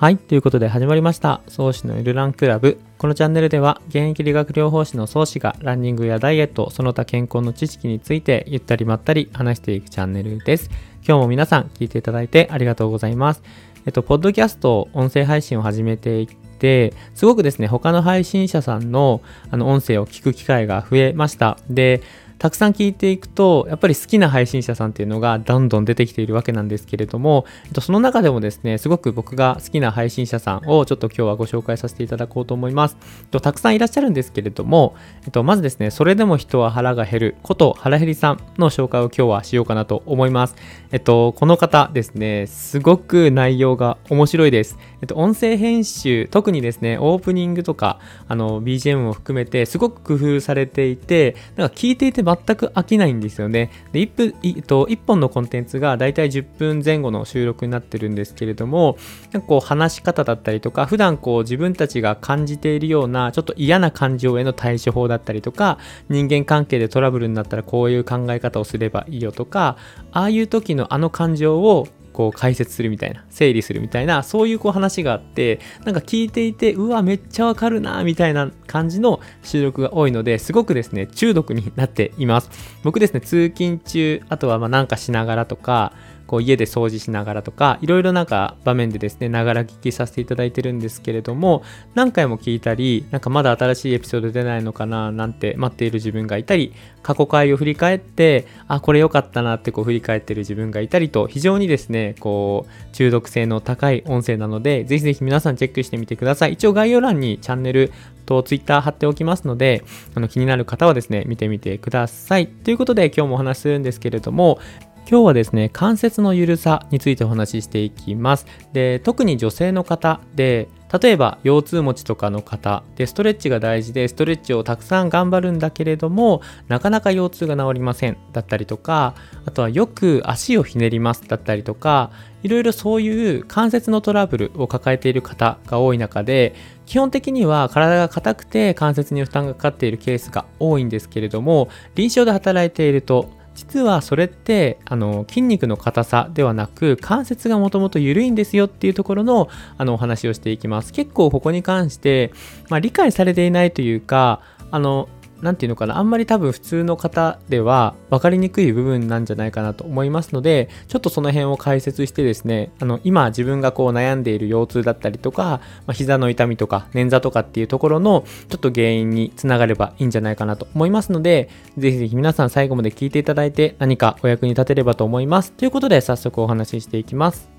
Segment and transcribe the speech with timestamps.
[0.00, 0.16] はい。
[0.16, 1.42] ということで始まりました。
[1.46, 2.80] 創始のゆるランクラブ。
[2.96, 10.70] このチャンネルでは、現役理学療法士の創始がランニングやダイエット、その他健康の知識についてゆったりまったり話していくチャンネルです。
[11.06, 13.42] 今日も皆さん聞いていただいてありがとうございます。
[13.84, 19.20] えっと、ポッドキャスト、音声配信を始めていって、すごくですね、他の配信者さんの
[19.50, 21.58] あの音声を聞く機会が増えました。
[21.68, 22.00] で、
[22.40, 27.44] たくさん聞いていくと、やっぱり好きな配信者さんっていうのがどんどん出てきているわけなんですけれども、
[27.82, 32.96] その中でもですね、すごく僕が好きな配信者さんをちょっと今日はご紹介させていただこうと思います。
[33.42, 34.96] たくさんいらっしゃるんですけれども、
[35.44, 40.56] まずですね、それでも人は腹が減ること腹減りさんの紹介を今日はしようかなと思います。
[40.92, 44.78] えっと、この方ですね、すごく内容が面白いです。
[45.02, 47.98] えっと、音声編集、特にですね、オープニングとか、
[48.28, 53.70] あの、BGM も含めて、すごく工夫されていて、なんか聞いていて全く飽きないんですよね。
[53.92, 58.96] で、1, 分えっと、1本のコンテンツが大体10分前後の収録になってるんですけれども、
[59.32, 69.76] なんかこう、話し方だったりとか、普段こう、自分たちが感じているような、ちょっと嫌な感情への対処法だったりとか、人間関係でトラブルになったらこういう考え方をすればいいよとか、
[70.12, 71.88] ああいう時のあの感情を
[72.20, 82.50] こう解説するみたいな、整理するみたいな、そういうこう話があって、なんか聞いていて、うわ、めっちゃわかるな、みたいな感じの収録が多いので、すごくですね、中毒になっています。
[82.82, 85.94] 僕ですね、通勤中、あとはまあなんかしながらとか、
[86.30, 91.64] こう家で掃除しながらとか、いろいろなんか場面でですね、ながら聞きさせていただいてるんですけれども、
[91.96, 106.52] 何回も聞いたり、なんかまだ新しいエピソード出ないのかななんて待っている自分がいたり、過去回を振り返って、あ、これ良かったなってこう振り返ってる自分がいたりと、非常にですね、こう、中毒性の高い音声なので、ぜひぜひ皆さんチェックしてみてください。
[106.52, 107.90] 一応概要欄にチャンネル
[108.30, 109.82] と Twitter 貼っておきますので、
[110.14, 112.46] あの気になる方はですね、見てみてください。
[112.46, 114.60] ということで今日もお話しするんですけれども、
[115.08, 118.46] 今日はですね、関節の緩さについてお話ししていきます。
[118.72, 129.14] で、特に女性の方で、例えば腰痛持ちとかの方でストレッチが大事でストレッチをたくさん頑張るんだけれどもなかなか腰痛が治りませんだったりとか
[129.46, 132.10] あとはよく足をひねりますだったりとか
[132.42, 136.54] いろいろそういう関節のトラブルを抱えている方が多い中で
[136.86, 143.30] 基本的には体が硬くて関節に負担がかかっているケースが多いんですけれども臨床で働いていると
[143.60, 150.94] 実はそれってあの筋肉の硬さではなく関節がもともと緩いんですよっていうところのあのお話をしていきます。
[150.94, 152.32] 結構ここに関して、
[152.70, 154.40] まあ、理解されていないというか
[154.70, 155.10] あの
[155.42, 171.48] 何て言うのかな、あんまり多分普通の方では分かりにくい部分なんじゃないかなと思いますので、ちょっとその辺を解説してですね、あの、今自分がこう悩んでいる腰痛だったりとか、まあ、膝の痛みとか捻挫とかっていうところのちょっと原因につながればいいんじゃないかなと思いますので、
[171.78, 175.52] ぜひぜひ皆さん最後まで聞いていただいて何かお役に立てればと思います。
[175.52, 177.50] ということで早速お話ししていきます。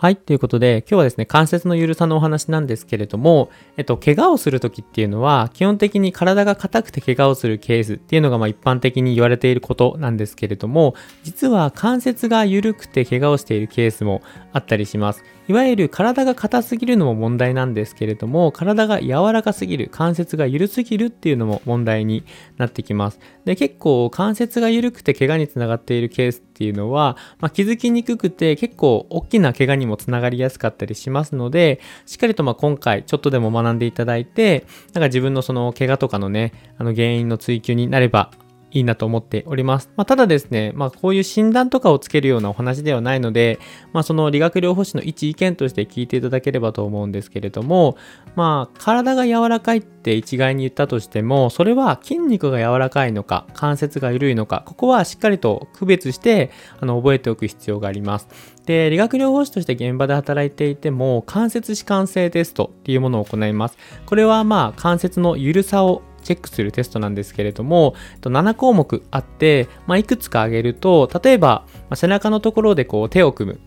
[0.00, 0.16] はい。
[0.16, 14.22] ということで、今日はですね、関節のゆるさのお話なんですけれども、えっと、怪我をするときっていうのは、基本的に体が硬くて怪我をするケースっていうのが、まあ一般的に言われていることなんですけれども、実は関節が緩くて怪我をしているケースも
[14.54, 15.22] あったりします。
[15.50, 22.22] いわゆる体が硬すぎるのも問題なんですけれども、体が柔らかすぎる、関節が緩すぎるっていうのも問題に
[22.56, 23.18] なってきます。
[23.44, 38.30] で、結構関節が緩くて怪我につながっているケースっていうのは、まあ、気づきにくくて結構大きな怪我にもつながりやすかったりしますので、しっかりとま今回ちょっとでも学んでいただいて、なんか自分のその怪我とかのね、あの原因の追求になれば
[38.72, 39.90] いいなと思っております。
[39.96, 43.58] まあ、ただですね、まあ、こういう診断とかをつけるようなお話ではないので、
[43.92, 47.96] まあ、その理学療法士の一意見として聞いていただければと思うんですけれども、
[48.36, 56.50] まあ、体が柔らかいって一概に言ったとしても、それは筋肉が柔らかいのか、関節が緩いのか、ここはしっかりと区別して、
[56.80, 58.28] あの、覚えておく必要があります。
[58.66, 63.76] で、理学療法士として現場で働いていても、関節弛緩性テストっていうものを行います。
[64.06, 71.64] これはまあ、関節の緩さをチェックするテストなんですけれども、7項目あって、まあ、いくつか挙げると、例えば、
[71.94, 73.60] 背中のところでこう手を組む。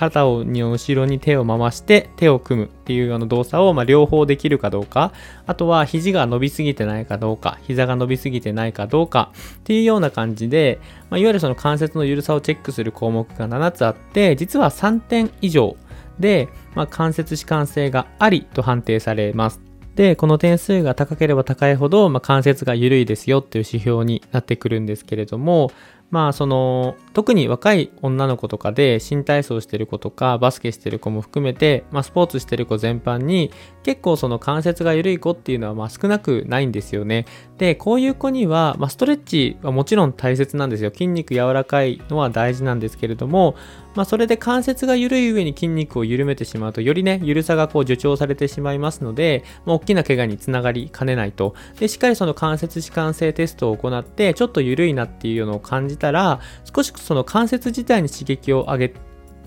[0.00, 5.12] 肩を後ろに手を回して手を組むっていうあの動作をま両方できるかどうか、
[5.46, 10.80] あとは肘が伸びすぎてないかどうか、膝が伸びすぎてないかどうかっていうような感じで、
[11.10, 15.76] まあ、いわゆるその関節の緩さをチェックする項目が7つあって、実は3点以上
[16.18, 19.69] で、まあ、関節弛緩性がありと判定されます。
[20.00, 25.72] で、この点数が高ければ高いほど、まあ、関節が緩いですよっていう指標になってくるんですけれども、
[26.10, 33.52] まあその特に若い女の子とかで新体操してる子とかバスケしてる子も含めて、まあ、スポーツしてる子全般に
[33.84, 37.26] 結構その関節が緩い子っていうのはま少なくないんですよね。
[37.58, 40.90] でこういう子には、まあ、ストレッチはもちろん大切なんですよ。
[40.90, 43.54] 筋肉柔らかいのは大事なんですけれども、
[43.94, 56.40] まあ、それで関節が緩い上に筋肉を緩めてしまうとよりね緩さがこう助長されてしまいますので、まあ、大きな怪我につながりかねないとでしっかりその関節弛緩性テストを行ってちょっと緩いなっていうのを感じたら
[56.74, 58.94] 少しその関節自体に刺激を上げ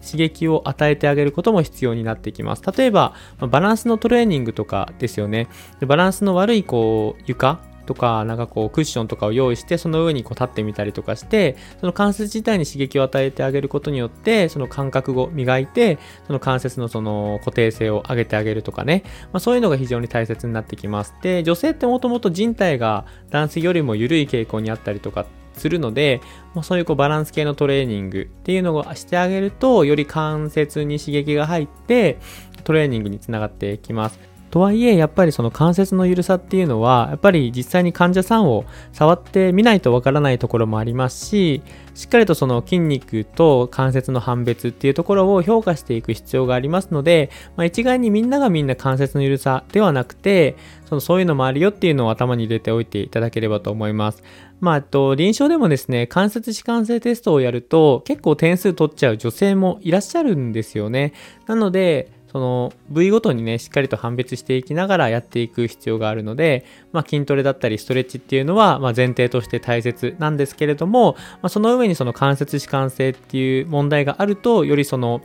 [0.04, 2.62] 刺激を与えてあげることも必要になってきます。
[2.78, 5.48] 例えば、バランスのトレーニングとかですよね。
[5.88, 21.14] バランスの悪いこう床とか、なんかこうクッションとかを用意して、その上にこう立ってみたりとかして、その関節自体に刺激を与えてあげることによって、その感覚を磨いて、その関節のその固定性を上げてあげるとかね、まあ、そういうのが非常に大切になってきます。
[21.22, 26.22] で、女性ってもともと人体が男性よりも緩い傾向にあったりとかするので、
[26.54, 32.18] まあ、そういうこうバランス系のトレーニングっていうのをしてあげると、より関節に刺激が入って、
[32.64, 34.33] トレーニングにつながっていきます。
[34.54, 41.64] とはいえ、やっぱりその関節の緩さっていうのは、やっぱり実際に患者さんを触ってみないとわからないところもありますし、
[41.96, 50.56] しっかりとその筋肉と関節の判別っていうところを評価していく必要がありますので、まあ、一概にみんながみんな関節の緩さではなくて、
[50.86, 54.22] そのそういうのもあるよっていうのを頭に入れておいていただければと思います。
[54.60, 61.14] まあ、と、臨床でもですね、関節弛緩性テストをやると結構点数取っちゃう女性もいらっしゃるんですよね。
[61.48, 75.22] なので、その部位ごとにね、しっかりと判別していきながらやっていく必要があるので、まあ、筋トレだったりストレッチっていうのは、ま前提として大切なんですけれども、まあ、その上にその関節弛緩性っていう問題があると、よりその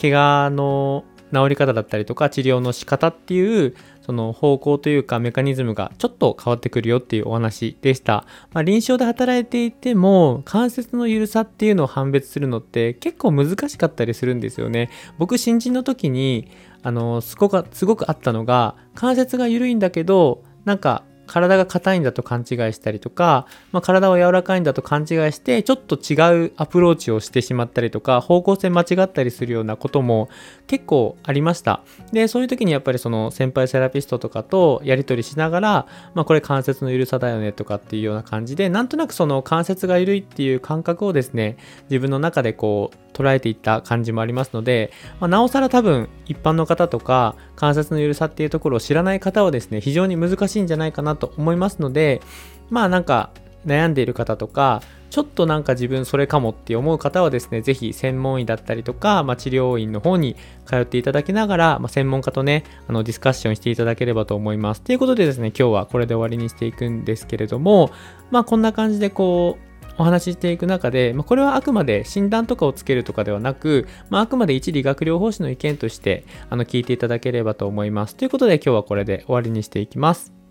[0.00, 8.24] 怪我の治り方だったりとか治療の仕方っていうその方向というかメカニズムがちょっと変わってくるよっていうお話でした。
[8.52, 14.90] まあ、臨床で働いていても関節の緩さっていうのを判別するのって結構難しかったりするんですよね。
[15.18, 16.48] 僕新人の時に
[16.82, 30.28] あのすごくすごくあったのが関節が緩いんだけどなんか体が硬いんだと勘違いしたりとか、まあ、体は柔らかいんだと勘違いしてちょっと違うアプローチをしてしまったりとか方向性間違ったりするようなことも
[30.66, 31.82] 結構ありました。
[32.12, 41.56] でそういう時にやっぱりその先輩セラピストとかとやり取りしながら、まあ、これ関節の緩さだよねとかっていうような感じでなんとなくその関節が緩いっていう感覚をですね
[41.90, 44.90] 自分の中でこう捉えていった感じもありますので、
[45.20, 52.20] まあ、なおさら多分一般の方とか関節の緩さっていうところを知らない方はですね非常に難しいんじゃないかなと思いますので
[52.70, 53.30] まあなんか
[53.66, 54.82] 悩んでいる方とか
[55.12, 64.80] ちょっとなんか自分それかもって思う方はですね、ぜひ専門医だったりとか、まあ、治療院の方に通っていただきながら、まあ、専門家とね、あのディスカッションしていただければと思います。
[64.80, 67.90] ということでですね、今日はこれで終わりにしていくんですけれども、
[68.30, 78.16] まあこんな感じでこう、お話ししていく中で、まあ、これはあくまで診断とかをつけるとかではなく、まあ、あくまで一理学療法士の意見としてあの聞いていただければと思います。
[78.16, 80.41] ということで今日はこれで終わりにしていきます。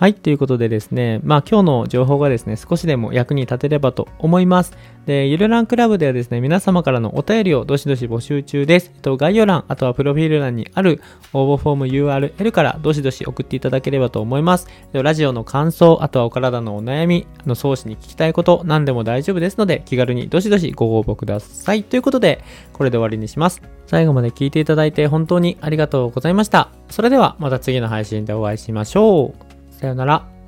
[0.00, 4.72] はい、ということでですね、まあ今日の情報がですね、少しでも役に立てればと思います。
[5.04, 8.92] で、ゆるランクラブではですね、皆様からのお便りをどしどし募集中です。
[8.94, 11.02] えっと、概要欄、あとはプロフィール欄にある
[11.34, 14.68] 応募フォーム URL からどしどし送っていただければと思います。
[14.94, 21.82] ラジオの感想、あとはお体のお悩み、の、創始に聞きたいこと、何でも大丈夫ですので、気軽にどしどしご応募ください。
[21.84, 22.42] ということで、
[22.72, 23.60] これで終わりにします。
[23.86, 26.70] 最後まで聞いていただいて本当にありがとうございました。
[26.88, 29.49] それではまた次の配信でお会いしましょう。
[29.80, 30.39] さよなら。